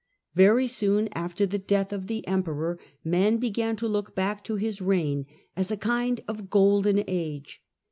[0.33, 4.81] Very soon after the death of the Emperor, men began to look back to his
[4.81, 7.61] reign as a kind of golden age.